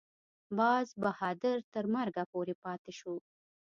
[0.57, 3.15] باز بهادر تر مرګه پورې پاته شو.